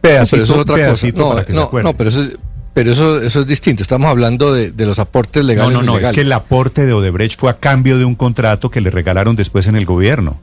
pero 0.00 0.14
Pedacito, 0.26 0.42
eso 0.42 0.54
es 0.54 0.60
otra 0.60 0.74
cosa. 0.76 0.84
pedacito 0.86 1.18
No, 1.18 1.28
para 1.30 1.44
que 1.44 1.52
se 1.54 1.58
no, 1.58 1.70
no, 1.82 1.94
pero 1.94 2.08
eso 2.10 2.22
es, 2.22 2.36
pero 2.74 2.92
eso, 2.92 3.22
eso 3.22 3.40
es 3.40 3.46
distinto. 3.46 3.82
Estamos 3.82 4.08
hablando 4.10 4.52
de, 4.52 4.70
de 4.72 4.84
los 4.84 4.98
aportes 4.98 5.42
No, 5.42 5.48
legales. 5.48 5.72
no, 5.72 5.78
o 5.78 5.82
no, 5.82 5.98
es 5.98 6.10
que 6.10 6.20
el 6.20 6.32
aporte 6.32 6.84
de 6.84 6.92
Odebrecht 6.92 7.40
fue 7.40 7.48
a 7.50 7.54
cambio 7.54 7.96
de 7.96 8.04
un 8.04 8.14
contrato 8.14 8.70
que 8.70 8.82
le 8.82 8.90
regalaron 8.90 9.34
después 9.36 9.66
en 9.66 9.76
el 9.76 9.86
gobierno. 9.86 10.38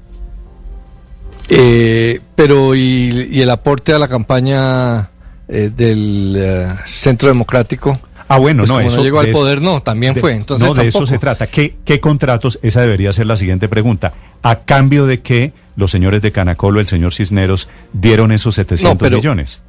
Eh, 1.49 2.19
pero 2.35 2.73
y, 2.75 3.29
y 3.31 3.41
el 3.41 3.49
aporte 3.49 3.93
a 3.93 3.99
la 3.99 4.07
campaña 4.07 5.09
eh, 5.47 5.69
del 5.75 6.35
eh, 6.37 6.67
Centro 6.85 7.27
Democrático. 7.27 7.99
Ah, 8.33 8.37
bueno, 8.37 8.61
Pues 8.61 8.69
no, 8.69 8.75
como 8.75 8.85
no 8.87 8.93
eso 8.93 9.03
llegó 9.03 9.19
al 9.19 9.27
eso- 9.27 9.39
poder, 9.39 9.61
no, 9.61 9.81
también 9.83 10.13
de- 10.13 10.21
fue. 10.21 10.33
Entonces 10.35 10.67
no, 10.67 10.73
de 10.73 10.87
eso 10.87 11.05
se 11.05 11.19
trata. 11.19 11.47
¿Qué, 11.47 11.75
¿Qué 11.83 11.99
contratos? 11.99 12.59
Esa 12.61 12.81
debería 12.81 13.11
ser 13.11 13.25
la 13.27 13.35
siguiente 13.35 13.67
pregunta. 13.67 14.13
¿A 14.41 14.59
cambio 14.61 15.05
de 15.05 15.19
qué 15.21 15.51
los 15.75 15.91
señores 15.91 16.21
de 16.21 16.31
Canacolo, 16.31 16.79
el 16.79 16.87
señor 16.87 17.13
Cisneros, 17.13 17.67
dieron 17.93 18.31
esos 18.31 18.55
700 18.55 18.97
pero- 18.99 19.17
millones? 19.17 19.59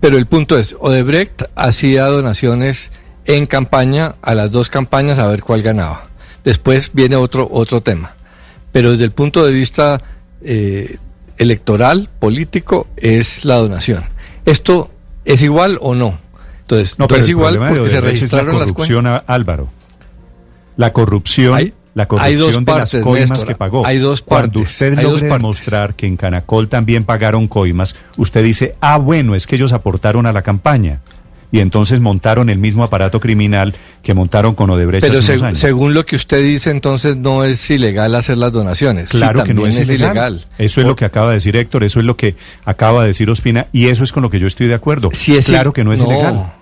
Pero 0.00 0.18
el 0.18 0.26
punto 0.26 0.58
es, 0.58 0.74
Odebrecht 0.80 1.42
hacía 1.54 2.06
donaciones 2.06 2.90
en 3.24 3.46
campaña 3.46 4.16
a 4.20 4.34
las 4.34 4.50
dos 4.50 4.68
campañas 4.68 5.20
a 5.20 5.28
ver 5.28 5.44
cuál 5.44 5.62
ganaba. 5.62 6.06
Después 6.42 6.90
viene 6.92 7.14
otro, 7.14 7.48
otro 7.52 7.82
tema. 7.82 8.16
Pero 8.72 8.90
desde 8.90 9.04
el 9.04 9.12
punto 9.12 9.46
de 9.46 9.52
vista 9.52 10.02
eh, 10.44 10.96
electoral, 11.38 12.08
político, 12.18 12.88
es 12.96 13.44
la 13.44 13.56
donación. 13.58 14.04
¿Esto 14.44 14.90
es 15.24 15.40
igual 15.42 15.78
o 15.80 15.94
no? 15.94 16.18
Entonces, 16.62 16.98
no, 16.98 17.08
pero 17.08 17.20
es 17.20 17.28
igual 17.28 17.58
porque 17.58 17.90
se 17.90 18.00
registraron 18.00 18.58
la 18.58 18.66
corrupción, 18.66 19.04
las 19.04 19.22
Álvaro. 19.26 19.68
La 20.76 20.92
corrupción, 20.92 21.54
hay, 21.54 21.74
la 21.94 22.06
corrupción 22.06 22.64
de 22.64 22.72
las 22.72 22.94
coimas 22.94 23.44
que 23.44 23.54
pagó. 23.54 23.86
Hay 23.86 23.98
dos 23.98 24.22
partes. 24.22 24.52
Cuando 24.52 24.60
usted 24.60 24.98
hay 24.98 25.04
logre 25.04 25.28
demostrar 25.28 25.94
que 25.94 26.06
en 26.06 26.16
Canacol 26.16 26.68
también 26.68 27.04
pagaron 27.04 27.46
coimas, 27.46 27.94
usted 28.16 28.42
dice, 28.42 28.76
ah, 28.80 28.96
bueno, 28.96 29.34
es 29.34 29.46
que 29.46 29.56
ellos 29.56 29.72
aportaron 29.72 30.24
a 30.26 30.32
la 30.32 30.42
campaña 30.42 31.00
y 31.52 31.60
entonces 31.60 32.00
montaron 32.00 32.48
el 32.48 32.58
mismo 32.58 32.82
aparato 32.82 33.20
criminal 33.20 33.74
que 34.02 34.14
montaron 34.14 34.54
con 34.54 34.70
Odebrecht. 34.70 35.06
Pero 35.06 35.20
según 35.54 35.92
lo 35.92 36.06
que 36.06 36.16
usted 36.16 36.42
dice, 36.42 36.70
entonces 36.70 37.16
no 37.16 37.44
es 37.44 37.70
ilegal 37.70 38.14
hacer 38.14 38.38
las 38.38 38.52
donaciones. 38.52 39.10
Claro 39.10 39.44
que 39.44 39.52
no 39.52 39.66
es, 39.66 39.78
ilegal. 39.78 40.46
Eso 40.56 40.80
es 40.80 40.86
lo 40.86 40.96
que 40.96 41.04
acaba 41.04 41.28
de 41.28 41.34
decir 41.34 41.54
Héctor, 41.54 41.84
eso 41.84 42.00
es 42.00 42.06
lo 42.06 42.16
que 42.16 42.36
acaba 42.64 43.02
de 43.02 43.08
decir 43.08 43.28
Ospina 43.28 43.66
y 43.70 43.88
eso 43.88 44.02
es 44.02 44.12
con 44.12 44.22
lo 44.22 44.30
que 44.30 44.40
yo 44.40 44.46
estoy 44.46 44.66
de 44.66 44.74
acuerdo. 44.74 45.10
Si 45.12 45.36
es 45.36 45.46
claro 45.46 45.74
que 45.74 45.84
no 45.84 45.92
es 45.92 46.00
ilegal. 46.00 46.54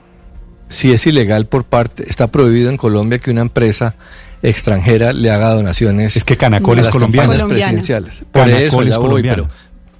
Si 0.68 0.92
es 0.92 1.06
ilegal 1.06 1.46
por 1.46 1.64
parte, 1.64 2.04
está 2.08 2.26
prohibido 2.26 2.68
en 2.68 2.76
Colombia 2.76 3.18
que 3.18 3.30
una 3.30 3.42
empresa 3.42 3.94
extranjera 4.42 5.12
le 5.12 5.30
haga 5.30 5.50
donaciones. 5.50 6.16
Es 6.16 6.24
que 6.24 6.36
Canacol 6.36 6.80
es 6.80 6.88
colombiana. 6.88 7.46
presidenciales. 7.46 8.24
Por 8.32 8.48
eso 8.48 8.82
ya 8.82 8.98
voy, 8.98 9.22
pero, 9.22 9.48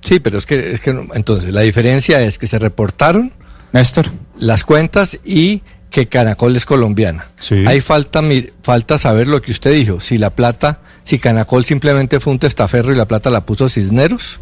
sí, 0.00 0.18
pero 0.18 0.38
es 0.38 0.46
que, 0.46 0.72
es 0.72 0.80
que 0.80 0.90
entonces 1.14 1.52
la 1.52 1.60
diferencia 1.60 2.20
es 2.22 2.38
que 2.38 2.48
se 2.48 2.58
reportaron 2.58 3.32
Néstor. 3.72 4.10
Las 4.38 4.64
cuentas 4.64 5.18
y 5.24 5.62
que 5.90 6.06
Canacol 6.06 6.56
es 6.56 6.64
colombiana. 6.64 7.26
Sí. 7.38 7.64
Ahí 7.66 7.80
falta, 7.80 8.22
falta 8.62 8.98
saber 8.98 9.26
lo 9.26 9.42
que 9.42 9.50
usted 9.50 9.72
dijo, 9.72 10.00
si 10.00 10.18
la 10.18 10.30
plata, 10.30 10.80
si 11.02 11.18
Canacol 11.18 11.64
simplemente 11.64 12.20
fue 12.20 12.32
un 12.32 12.38
testaferro 12.38 12.92
y 12.92 12.96
la 12.96 13.06
plata 13.06 13.30
la 13.30 13.44
puso 13.44 13.68
Cisneros, 13.68 14.40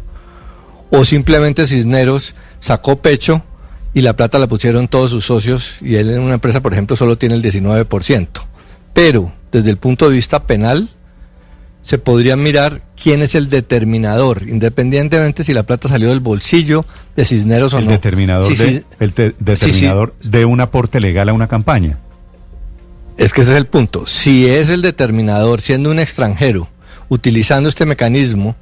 o 0.91 1.05
simplemente 1.05 1.67
Cisneros 1.67 2.35
sacó 2.59 2.97
pecho 3.01 3.43
y 3.93 4.01
la 4.01 4.13
plata 4.13 4.39
la 4.39 4.47
pusieron 4.47 4.87
todos 4.87 5.11
sus 5.11 5.25
socios 5.25 5.77
y 5.81 5.95
él 5.95 6.11
en 6.11 6.21
una 6.21 6.35
empresa, 6.35 6.61
por 6.61 6.73
ejemplo, 6.73 6.95
solo 6.95 7.17
tiene 7.17 7.35
el 7.35 7.41
19%. 7.41 8.27
Pero 8.93 9.33
desde 9.51 9.69
el 9.69 9.77
punto 9.77 10.09
de 10.09 10.15
vista 10.15 10.43
penal, 10.45 10.89
se 11.81 11.97
podría 11.97 12.35
mirar 12.35 12.81
quién 13.01 13.21
es 13.21 13.35
el 13.35 13.49
determinador, 13.49 14.43
independientemente 14.47 15.43
si 15.43 15.53
la 15.53 15.63
plata 15.63 15.89
salió 15.89 16.09
del 16.09 16.19
bolsillo 16.19 16.85
de 17.15 17.25
Cisneros 17.25 17.73
o 17.73 17.79
el 17.79 17.85
no. 17.85 17.91
Determinador 17.91 18.55
de, 18.55 18.83
el 18.99 19.13
determinador 19.39 20.13
de 20.21 20.45
un 20.45 20.61
aporte 20.61 20.99
legal 20.99 21.29
a 21.29 21.33
una 21.33 21.47
campaña. 21.47 21.97
Es 23.17 23.33
que 23.33 23.41
ese 23.41 23.51
es 23.51 23.57
el 23.57 23.65
punto. 23.65 24.07
Si 24.07 24.47
es 24.47 24.69
el 24.69 24.81
determinador, 24.81 25.61
siendo 25.61 25.91
un 25.91 25.99
extranjero, 25.99 26.69
utilizando 27.09 27.67
este 27.67 27.85
mecanismo, 27.85 28.55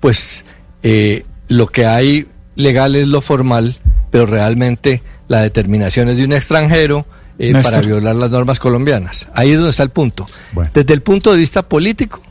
pues 0.00 0.44
eh, 0.82 1.24
lo 1.48 1.66
que 1.66 1.86
hay 1.86 2.26
legal 2.54 2.94
es 2.94 3.08
lo 3.08 3.20
formal, 3.20 3.76
pero 4.10 4.26
realmente 4.26 5.02
la 5.28 5.42
determinación 5.42 6.08
es 6.08 6.18
de 6.18 6.24
un 6.24 6.32
extranjero 6.32 7.06
eh, 7.38 7.52
para 7.52 7.80
violar 7.80 8.14
las 8.14 8.30
normas 8.30 8.58
colombianas. 8.58 9.26
Ahí 9.34 9.50
es 9.50 9.56
donde 9.56 9.70
está 9.70 9.82
el 9.82 9.90
punto. 9.90 10.26
Desde 10.72 10.94
el 10.94 11.02
punto 11.02 11.32
de 11.32 11.38
vista 11.38 11.62
político, 11.62 12.22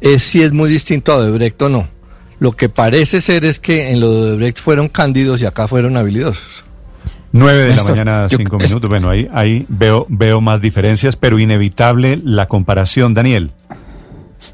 es 0.00 0.22
si 0.22 0.42
es 0.42 0.52
muy 0.52 0.68
distinto 0.70 1.12
a 1.12 1.16
Odebrecht 1.16 1.60
o 1.62 1.68
no. 1.68 1.88
Lo 2.38 2.52
que 2.52 2.68
parece 2.68 3.20
ser 3.20 3.44
es 3.44 3.60
que 3.60 3.90
en 3.90 4.00
lo 4.00 4.12
de 4.12 4.20
Odebrecht 4.22 4.60
fueron 4.60 4.88
cándidos 4.88 5.40
y 5.40 5.46
acá 5.46 5.68
fueron 5.68 5.96
habilidosos. 5.96 6.64
9 7.32 7.62
de 7.62 7.76
la 7.76 7.82
mañana, 7.82 8.26
cinco 8.28 8.56
minutos. 8.58 8.88
Bueno, 8.88 9.10
ahí, 9.10 9.28
ahí 9.32 9.66
veo, 9.68 10.06
veo 10.08 10.40
más 10.40 10.60
diferencias, 10.60 11.16
pero 11.16 11.38
inevitable 11.38 12.20
la 12.24 12.46
comparación, 12.46 13.14
Daniel. 13.14 13.52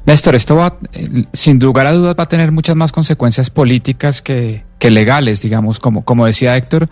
Néstor, 0.05 0.35
esto 0.35 0.55
va, 0.55 0.77
sin 1.31 1.59
lugar 1.59 1.85
a 1.85 1.93
dudas, 1.93 2.15
va 2.17 2.23
a 2.23 2.29
tener 2.29 2.51
muchas 2.51 2.75
más 2.75 2.91
consecuencias 2.91 3.49
políticas 3.49 4.21
que, 4.21 4.63
que 4.79 4.91
legales, 4.91 5.41
digamos, 5.41 5.79
como, 5.79 6.03
como 6.03 6.25
decía 6.25 6.57
Héctor, 6.57 6.89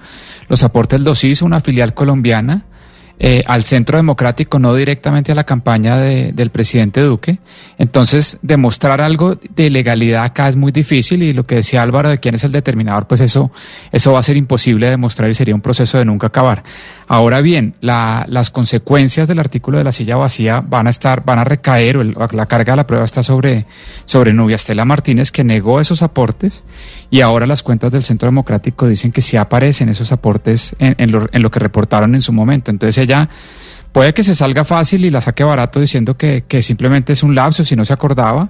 los 0.48 0.63
aportes 0.63 1.01
los 1.01 1.24
hizo 1.24 1.46
una 1.46 1.60
filial 1.60 1.93
colombiana 1.93 2.65
eh, 3.24 3.44
al 3.46 3.63
centro 3.63 3.98
democrático, 3.98 4.58
no 4.58 4.74
directamente 4.74 5.32
a 5.32 5.36
la 5.36 5.44
campaña 5.44 5.96
del 5.98 6.50
presidente 6.50 7.01
Duque. 7.01 7.38
Entonces, 7.78 8.40
demostrar 8.42 9.00
algo 9.00 9.36
de 9.36 9.70
legalidad 9.70 10.24
acá 10.24 10.50
es 10.50 10.56
muy 10.56 10.72
difícil 10.72 11.22
y 11.22 11.32
lo 11.32 11.46
que 11.46 11.54
decía 11.54 11.84
Álvaro 11.84 12.10
de 12.10 12.20
quién 12.20 12.34
es 12.34 12.44
el 12.46 12.51
determinador, 12.51 13.06
pues 13.06 13.22
eso, 13.22 13.51
eso 13.92 14.13
va 14.13 14.20
a 14.20 14.24
ser 14.24 14.38
imposible 14.38 14.88
de 14.88 14.94
demostrar 14.94 15.30
y 15.30 15.36
sería 15.36 15.54
un 15.54 15.62
proceso 15.62 16.00
de 16.00 16.06
nunca 16.06 16.28
acabar. 16.28 16.63
Ahora 17.08 17.42
bien, 17.42 17.75
las 17.82 18.50
consecuencias 18.50 19.28
del 19.28 19.38
artículo 19.38 19.78
de 19.78 19.84
la 19.84 19.92
silla 19.92 20.16
vacía 20.16 20.62
van 20.62 20.88
a 20.88 20.90
estar, 20.90 21.24
van 21.24 21.38
a 21.38 21.44
recaer, 21.44 21.98
o 21.98 22.04
la 22.04 22.46
carga 22.48 22.74
de 22.74 22.78
la 22.78 22.88
prueba 22.88 23.06
está 23.06 23.22
sobre, 23.22 23.68
sobre 24.06 24.34
Nubia 24.34 24.56
Estela 24.56 24.84
Martínez, 24.84 25.32
que 25.32 25.44
negó 25.44 25.80
esos 25.80 26.01
aportes 26.01 26.63
y 27.12 27.22
ahora 27.22 27.46
las 27.46 27.62
cuentas 27.62 27.92
del 27.92 28.04
Centro 28.04 28.28
Democrático 28.28 28.88
dicen 28.88 29.12
que 29.12 29.22
sí 29.22 29.38
aparecen 29.38 29.90
esos 29.90 30.12
aportes 30.13 30.75
en, 30.80 31.12
lo, 31.12 31.28
en 31.32 31.42
lo 31.44 31.51
que 31.51 31.60
reportaron 31.60 32.16
en 32.16 32.22
su 32.22 32.32
momento. 32.32 32.72
Entonces 32.72 32.98
ella 33.04 33.11
puede 33.91 34.13
que 34.13 34.24
se 34.24 34.36
salga 34.36 34.63
fácil 34.63 35.06
y 35.06 35.10
la 35.10 35.22
saque 35.22 35.44
barato 35.44 35.80
diciendo 35.80 36.15
que, 36.18 36.44
simplemente 36.62 37.13
es 37.13 37.24
un 37.24 37.36
lapso 37.36 37.63
si 37.63 37.75
no 37.75 37.86
se 37.86 37.94
acordaba, 37.94 38.50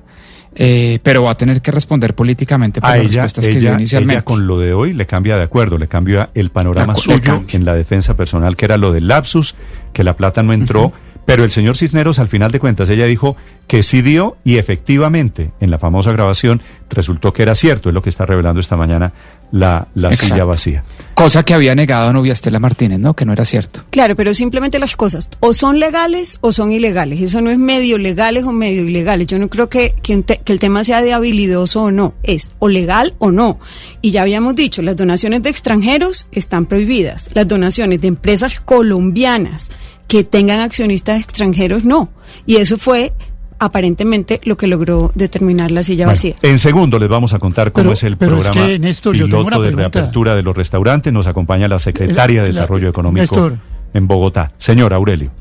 eh, 0.53 0.99
pero 1.03 1.23
va 1.23 1.31
a 1.31 1.35
tener 1.35 1.61
que 1.61 1.71
responder 1.71 2.13
políticamente 2.13 2.81
por 2.81 2.89
las 2.89 3.05
respuestas 3.05 3.47
que 3.47 3.59
dio 3.59 3.73
inicialmente. 3.73 4.15
Ella 4.15 4.23
con 4.23 4.47
lo 4.47 4.59
de 4.59 4.73
hoy 4.73 4.93
le 4.93 5.05
cambia 5.05 5.37
de 5.37 5.43
acuerdo, 5.43 5.77
le 5.77 5.87
cambia 5.87 6.29
el 6.33 6.49
panorama 6.49 6.95
suyo 6.95 7.43
en 7.49 7.65
la 7.65 7.73
defensa 7.73 8.15
personal, 8.15 8.55
que 8.55 8.65
era 8.65 8.77
lo 8.77 8.91
del 8.91 9.07
lapsus, 9.07 9.55
que 9.93 10.03
la 10.03 10.15
plata 10.15 10.43
no 10.43 10.53
entró. 10.53 10.93
Pero 11.25 11.43
el 11.43 11.51
señor 11.51 11.77
Cisneros, 11.77 12.19
al 12.19 12.27
final 12.27 12.51
de 12.51 12.59
cuentas, 12.59 12.89
ella 12.89 13.05
dijo 13.05 13.35
que 13.67 13.83
sí 13.83 14.01
dio 14.01 14.37
y 14.43 14.57
efectivamente 14.57 15.51
en 15.59 15.71
la 15.71 15.79
famosa 15.79 16.11
grabación 16.11 16.61
resultó 16.89 17.31
que 17.31 17.43
era 17.43 17.55
cierto, 17.55 17.89
es 17.89 17.95
lo 17.95 18.01
que 18.01 18.09
está 18.09 18.25
revelando 18.25 18.59
esta 18.59 18.75
mañana 18.75 19.13
la, 19.51 19.87
la 19.95 20.13
silla 20.13 20.43
vacía. 20.45 20.83
Cosa 21.13 21.43
que 21.43 21.53
había 21.53 21.75
negado 21.75 22.11
Novia 22.11 22.33
Estela 22.33 22.59
Martínez, 22.59 22.99
¿no? 22.99 23.13
Que 23.13 23.25
no 23.25 23.33
era 23.33 23.45
cierto. 23.45 23.83
Claro, 23.91 24.15
pero 24.15 24.33
simplemente 24.33 24.79
las 24.79 24.95
cosas 24.95 25.29
o 25.39 25.53
son 25.53 25.79
legales 25.79 26.37
o 26.41 26.51
son 26.51 26.71
ilegales. 26.71 27.21
Eso 27.21 27.41
no 27.41 27.49
es 27.49 27.57
medio 27.57 27.97
legales 27.97 28.43
o 28.43 28.51
medio 28.51 28.83
ilegales. 28.83 29.27
Yo 29.27 29.37
no 29.39 29.49
creo 29.49 29.69
que, 29.69 29.93
que, 30.01 30.23
que 30.23 30.53
el 30.53 30.59
tema 30.59 30.83
sea 30.83 31.01
de 31.01 31.13
habilidoso 31.13 31.83
o 31.83 31.91
no. 31.91 32.15
Es 32.23 32.51
o 32.59 32.67
legal 32.67 33.13
o 33.19 33.31
no. 33.31 33.59
Y 34.01 34.11
ya 34.11 34.23
habíamos 34.23 34.55
dicho, 34.55 34.81
las 34.81 34.95
donaciones 34.95 35.43
de 35.43 35.49
extranjeros 35.49 36.27
están 36.31 36.65
prohibidas. 36.65 37.29
Las 37.33 37.47
donaciones 37.47 38.01
de 38.01 38.07
empresas 38.07 38.59
colombianas 38.59 39.69
que 40.11 40.25
tengan 40.25 40.59
accionistas 40.59 41.21
extranjeros, 41.21 41.85
no. 41.85 42.09
Y 42.45 42.57
eso 42.57 42.75
fue 42.75 43.13
aparentemente 43.59 44.41
lo 44.43 44.57
que 44.57 44.67
logró 44.67 45.13
determinar 45.15 45.71
la 45.71 45.83
silla 45.83 46.05
vacía. 46.05 46.35
En 46.41 46.59
segundo 46.59 46.99
les 46.99 47.07
vamos 47.07 47.33
a 47.33 47.39
contar 47.39 47.71
cómo 47.71 47.93
es 47.93 48.03
el 48.03 48.17
programa 48.17 48.51
piloto 48.51 49.61
de 49.61 49.71
reapertura 49.71 50.35
de 50.35 50.43
los 50.43 50.57
restaurantes. 50.57 51.13
Nos 51.13 51.27
acompaña 51.27 51.69
la 51.69 51.79
secretaria 51.79 52.41
de 52.41 52.49
Desarrollo 52.49 52.89
Económico 52.89 53.53
en 53.93 54.05
Bogotá. 54.05 54.51
Señor 54.57 54.91
Aurelio. 54.91 55.31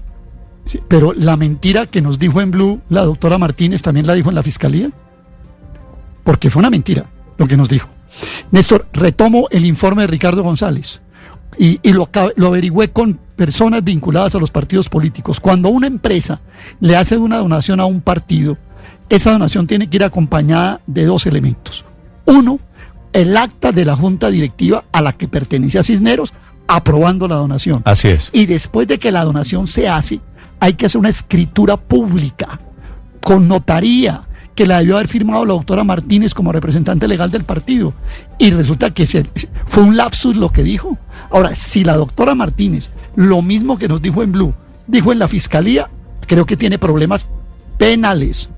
pero 0.87 1.15
la 1.17 1.37
mentira 1.37 1.87
que 1.87 2.01
nos 2.01 2.21
dijo 2.21 2.41
en 2.41 2.53
Blue 2.53 2.81
la 2.91 3.03
doctora 3.03 3.39
Martínez 3.39 3.83
también 3.83 4.07
la 4.07 4.15
dijo 4.15 4.29
en 4.29 4.37
la 4.37 4.45
fiscalía. 4.45 4.93
Porque 6.23 6.49
fue 6.49 6.61
una 6.61 6.71
mentira 6.71 7.07
lo 7.39 7.49
que 7.49 7.57
nos 7.57 7.69
dijo. 7.69 7.89
Néstor, 8.53 8.87
retomo 8.93 9.49
el 9.51 9.65
informe 9.65 10.03
de 10.03 10.07
Ricardo 10.07 10.45
González 10.45 11.01
y, 11.59 11.79
lo, 11.93 12.09
lo 12.37 12.47
averigüé 12.47 12.91
con 12.91 13.19
personas 13.37 13.83
vinculadas 13.85 14.35
a 14.35 14.39
los 14.39 14.51
partidos 14.51 14.89
políticos. 14.89 15.41
Cuando 15.41 15.69
una 15.69 15.87
empresa 15.87 16.41
le 16.81 16.97
hace 16.97 17.17
una 17.17 17.39
donación 17.39 17.81
a 17.81 17.87
un 17.87 18.01
partido, 18.01 18.57
esa 19.09 19.33
donación 19.33 19.67
tiene 19.67 19.89
que 19.89 19.97
ir 19.97 20.05
acompañada 20.05 20.81
de 20.87 21.05
dos 21.05 21.27
elementos. 21.27 21.85
Uno, 22.27 22.61
el 23.13 23.37
acta 23.37 23.73
de 23.73 23.85
la 23.85 23.97
junta 23.97 24.31
directiva 24.31 24.85
a 24.93 25.01
la 25.01 25.13
que 25.13 25.29
pertenece 25.29 25.79
a 25.79 25.83
Cisneros 25.83 26.33
aprobando 26.69 27.27
la 27.27 27.35
donación. 27.37 27.83
Así 27.85 28.09
es. 28.09 28.31
Y 28.33 28.47
después 28.47 28.87
de 28.87 28.99
que 28.99 29.11
la 29.11 29.25
donación 29.25 29.67
se 29.67 29.89
hace, 29.89 30.21
hay 30.61 30.75
que 30.75 30.87
hacer 30.87 31.01
una 31.01 31.09
escritura 31.09 31.77
pública 31.77 32.61
con 33.21 33.49
notaría 33.49 34.23
que 34.61 34.67
la 34.67 34.81
debió 34.81 34.97
haber 34.97 35.09
firmado 35.09 35.47
la 35.47 35.55
doctora 35.55 35.85
Martínez 35.85 36.35
como 36.35 36.53
representante 36.53 37.09
legal 37.09 37.31
del 37.31 37.45
partido. 37.45 37.95
Y 38.37 38.51
resulta 38.51 38.91
que 38.91 39.07
fue 39.67 39.83
un 39.83 39.97
lapsus 39.97 40.37
lo 40.37 40.51
que 40.51 40.63
dijo. 40.63 40.99
Ahora, 41.31 41.57
si 41.57 41.83
la 41.83 41.97
doctora 41.97 42.35
Martínez, 42.35 42.91
lo 43.17 43.41
mismo 43.41 43.79
que 43.79 43.89
nos 43.89 44.03
dijo 44.03 44.23
en 44.23 44.33
Blue, 44.33 44.53
dijo 44.87 45.13
en 45.13 45.19
la 45.19 45.29
fiscalía, 45.29 45.89
creo 46.27 46.45
que 46.45 46.59
tiene 46.59 46.79
problemas 46.79 47.27
penales. 47.79 48.51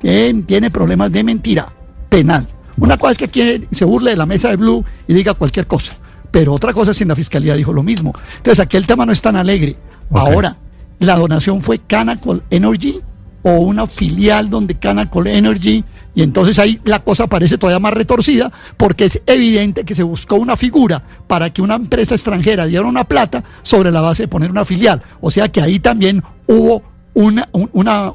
Tiene 0.00 0.70
problemas 0.70 1.10
de 1.10 1.24
mentira 1.24 1.72
penal. 2.08 2.46
Una 2.76 2.96
cosa 2.96 3.10
es 3.10 3.18
que 3.18 3.24
aquí 3.24 3.66
se 3.72 3.84
burle 3.84 4.12
de 4.12 4.16
la 4.16 4.26
mesa 4.26 4.50
de 4.50 4.56
Blue 4.58 4.84
y 5.08 5.12
diga 5.12 5.34
cualquier 5.34 5.66
cosa. 5.66 5.94
Pero 6.30 6.52
otra 6.52 6.72
cosa 6.72 6.92
es 6.92 6.98
si 6.98 7.02
en 7.02 7.08
la 7.08 7.16
fiscalía 7.16 7.56
dijo 7.56 7.72
lo 7.72 7.82
mismo. 7.82 8.14
Entonces 8.36 8.60
aquí 8.60 8.76
el 8.76 8.86
tema 8.86 9.04
no 9.04 9.10
es 9.10 9.20
tan 9.20 9.34
alegre. 9.34 9.76
Ahora, 10.12 10.56
la 11.00 11.16
donación 11.16 11.62
fue 11.62 11.80
Canacol 11.80 12.44
Energy 12.48 13.00
o 13.42 13.50
una 13.60 13.86
filial 13.86 14.50
donde 14.50 14.74
Canacol 14.74 15.28
Energy 15.28 15.84
y 16.14 16.22
entonces 16.22 16.58
ahí 16.58 16.80
la 16.84 16.98
cosa 16.98 17.28
parece 17.28 17.58
todavía 17.58 17.78
más 17.78 17.92
retorcida 17.92 18.50
porque 18.76 19.04
es 19.04 19.22
evidente 19.26 19.84
que 19.84 19.94
se 19.94 20.02
buscó 20.02 20.34
una 20.34 20.56
figura 20.56 21.02
para 21.28 21.50
que 21.50 21.62
una 21.62 21.76
empresa 21.76 22.14
extranjera 22.14 22.66
diera 22.66 22.86
una 22.86 23.04
plata 23.04 23.44
sobre 23.62 23.92
la 23.92 24.00
base 24.00 24.24
de 24.24 24.28
poner 24.28 24.50
una 24.50 24.64
filial. 24.64 25.00
O 25.20 25.30
sea 25.30 25.48
que 25.48 25.60
ahí 25.60 25.78
también 25.78 26.24
hubo 26.48 26.82
un 27.14 27.40
una, 27.52 28.12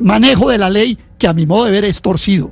manejo 0.00 0.50
de 0.50 0.58
la 0.58 0.70
ley 0.70 0.98
que 1.18 1.28
a 1.28 1.34
mi 1.34 1.44
modo 1.44 1.66
de 1.66 1.72
ver 1.72 1.84
es 1.84 2.00
torcido. 2.00 2.50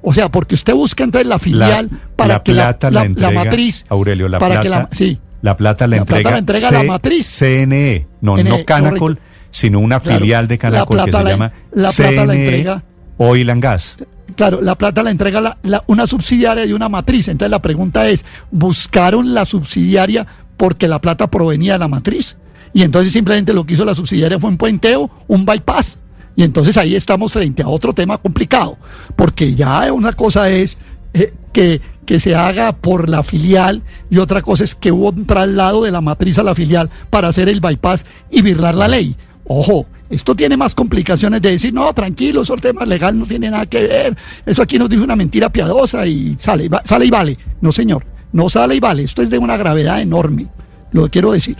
O 0.00 0.14
sea, 0.14 0.30
porque 0.30 0.54
usted 0.54 0.72
busca 0.74 1.04
entonces 1.04 1.28
la 1.28 1.38
filial 1.38 1.90
La- 1.90 1.98
para 2.16 2.34
la 2.34 2.42
que 2.42 2.52
la, 2.54 2.78
plata 2.78 2.90
la 2.90 3.30
matriz. 3.30 3.84
Aurelio, 3.90 4.28
la 4.28 4.38
para 4.38 4.60
plata, 4.60 4.62
que 4.62 4.68
la, 4.70 4.88
sí, 4.92 5.20
la 5.42 5.56
plata 5.56 5.86
la 5.86 5.98
La 5.98 6.04
plata 6.04 6.18
entrega, 6.18 6.30
la 6.30 6.38
entrega 6.38 6.70
la 6.70 6.82
matriz. 6.84 7.26
CNE, 7.26 8.06
no, 8.20 8.36
NE, 8.36 8.44
no 8.44 8.64
Canacol, 8.64 9.16
correcto. 9.16 9.27
Sino 9.50 9.78
una 9.80 10.00
Claro, 10.00 10.20
filial 10.20 10.48
de 10.48 10.54
la 10.56 10.58
Canacol 10.58 10.98
que 11.04 11.12
se 11.12 11.22
la- 11.24 11.30
llama 11.30 11.52
la 11.72 11.92
plata 11.92 12.24
la 12.24 12.32
CNE 12.32 12.44
entrega- 12.48 12.82
Oil 13.18 13.50
and 13.50 13.62
Gas. 13.62 13.96
Claro, 14.36 14.60
la 14.60 14.76
plata 14.78 15.02
la 15.02 15.10
entrega 15.10 15.40
la- 15.40 15.58
la- 15.62 15.82
una 15.88 16.06
subsidiaria 16.06 16.66
de 16.66 16.74
una 16.74 16.88
matriz. 16.88 17.28
Entonces 17.28 17.50
la 17.50 17.60
pregunta 17.62 18.08
es, 18.08 18.24
¿buscaron 18.50 19.34
la 19.34 19.44
subsidiaria 19.44 20.26
porque 20.56 20.86
la 20.88 21.00
plata 21.00 21.26
provenía 21.28 21.74
de 21.74 21.78
la 21.80 21.88
matriz? 21.88 22.36
Y 22.74 22.82
entonces 22.82 23.12
simplemente 23.12 23.52
lo 23.54 23.64
que 23.64 23.74
hizo 23.74 23.84
la 23.84 23.94
subsidiaria 23.94 24.38
fue 24.38 24.50
un 24.50 24.56
puenteo, 24.58 25.10
un 25.26 25.44
bypass. 25.46 25.98
Y 26.36 26.42
entonces 26.44 26.76
ahí 26.76 26.94
estamos 26.94 27.32
frente 27.32 27.62
a 27.62 27.68
otro 27.68 27.92
tema 27.92 28.18
complicado, 28.18 28.76
porque 29.16 29.54
ya 29.54 29.92
una 29.92 30.12
cosa 30.12 30.50
es 30.50 30.78
eh, 31.14 31.32
que, 31.52 31.80
que 32.04 32.20
se 32.20 32.36
haga 32.36 32.72
por 32.76 33.08
la 33.08 33.22
filial 33.24 33.82
y 34.10 34.18
otra 34.18 34.42
cosa 34.42 34.62
es 34.62 34.74
que 34.74 34.92
hubo 34.92 35.08
un 35.08 35.26
traslado 35.26 35.82
de 35.82 35.90
la 35.90 36.00
matriz 36.00 36.38
a 36.38 36.42
la 36.44 36.54
filial 36.54 36.90
para 37.10 37.28
hacer 37.28 37.48
el 37.48 37.60
bypass 37.60 38.04
y 38.30 38.42
birlar 38.42 38.74
la 38.76 38.86
ley. 38.86 39.16
Ojo, 39.48 39.86
esto 40.10 40.34
tiene 40.34 40.56
más 40.56 40.74
complicaciones 40.74 41.42
de 41.42 41.50
decir, 41.50 41.72
no, 41.72 41.92
tranquilo, 41.92 42.42
eso 42.42 42.54
el 42.54 42.60
tema 42.60 42.84
legal 42.84 43.18
no 43.18 43.26
tiene 43.26 43.50
nada 43.50 43.66
que 43.66 43.82
ver. 43.82 44.16
Eso 44.46 44.62
aquí 44.62 44.78
nos 44.78 44.88
dice 44.88 45.02
una 45.02 45.16
mentira 45.16 45.48
piadosa 45.48 46.06
y 46.06 46.36
sale, 46.38 46.68
sale 46.84 47.06
y 47.06 47.10
vale. 47.10 47.38
No, 47.60 47.72
señor, 47.72 48.04
no 48.32 48.48
sale 48.50 48.76
y 48.76 48.80
vale. 48.80 49.02
Esto 49.02 49.22
es 49.22 49.30
de 49.30 49.38
una 49.38 49.56
gravedad 49.56 50.00
enorme. 50.00 50.46
Lo 50.92 51.08
quiero 51.08 51.32
decir. 51.32 51.56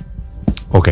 Ok. 0.70 0.90